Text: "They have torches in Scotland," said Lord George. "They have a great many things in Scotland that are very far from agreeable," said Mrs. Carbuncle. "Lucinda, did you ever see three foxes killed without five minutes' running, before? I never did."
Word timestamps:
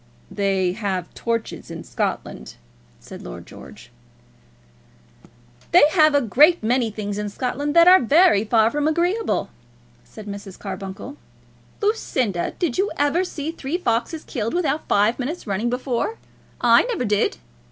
"They 0.31 0.71
have 0.71 1.13
torches 1.13 1.69
in 1.69 1.83
Scotland," 1.83 2.55
said 2.99 3.21
Lord 3.21 3.45
George. 3.45 3.91
"They 5.71 5.83
have 5.91 6.15
a 6.15 6.21
great 6.23 6.63
many 6.63 6.89
things 6.89 7.19
in 7.19 7.29
Scotland 7.29 7.75
that 7.75 7.87
are 7.87 7.99
very 8.01 8.43
far 8.43 8.71
from 8.71 8.87
agreeable," 8.87 9.51
said 10.03 10.25
Mrs. 10.25 10.57
Carbuncle. 10.57 11.17
"Lucinda, 11.83 12.53
did 12.57 12.79
you 12.79 12.89
ever 12.97 13.23
see 13.23 13.51
three 13.51 13.77
foxes 13.77 14.23
killed 14.23 14.55
without 14.55 14.87
five 14.87 15.19
minutes' 15.19 15.45
running, 15.45 15.69
before? 15.69 16.17
I 16.59 16.81
never 16.85 17.05
did." 17.05 17.37